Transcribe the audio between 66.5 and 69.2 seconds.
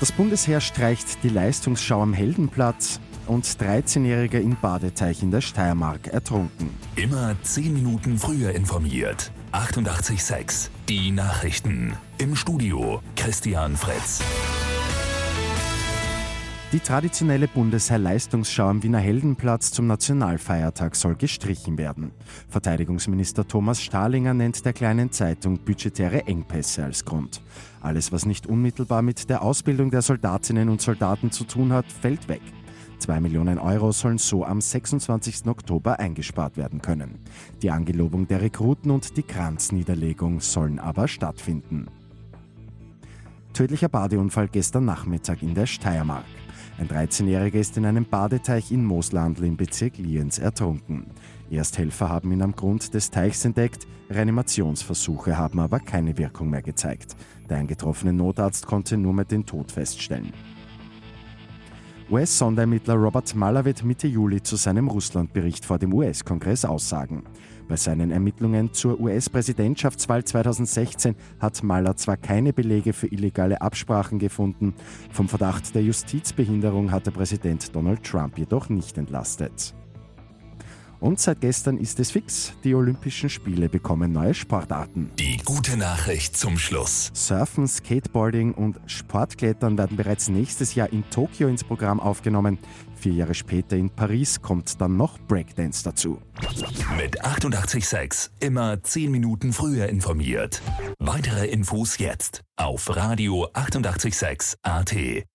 aussagen. Bei seinen Ermittlungen zur